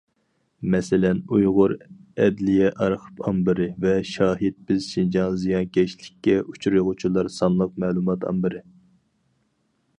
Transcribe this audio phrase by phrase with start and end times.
[0.75, 1.73] مەسىلەن «ئۇيغۇر
[2.23, 8.67] ئەدلىيە ئارخىپ ئامبىرى» ۋە «شاھىت بىز شىنجاڭ زىيانكەشلىككە ئۇچرىغۇچىلار سانلىق مەلۇمات ئامبىرى».